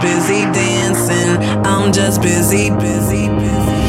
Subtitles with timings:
[0.00, 1.36] busy dancing.
[1.64, 3.80] I'm just busy, busy, busy.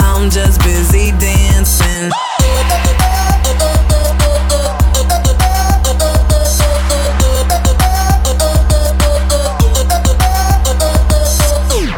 [0.00, 2.10] I'm just busy dancing.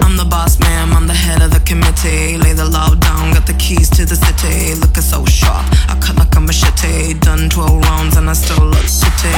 [0.03, 0.56] I'm the boss.
[0.61, 2.39] I'm the head of the committee.
[2.39, 4.75] Lay the law down, got the keys to the city.
[4.81, 5.67] Looking so sharp.
[5.89, 6.27] I cut my
[7.57, 9.33] 12 rounds and I still look city.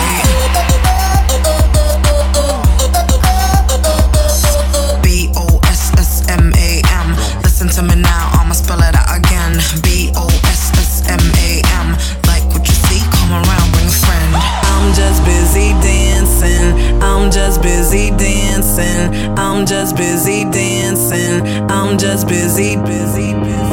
[5.05, 7.15] B O S S M A M.
[7.45, 9.55] Listen to me now, I'ma spell it out again.
[9.85, 11.95] B O S S M A M.
[12.27, 14.35] Like what you see, come around, bring a friend.
[14.35, 16.75] I'm just busy dancing.
[17.01, 19.39] I'm just busy dancing.
[19.39, 21.47] I'm just busy dancing.
[21.71, 23.68] I'm just busy, busy, busy.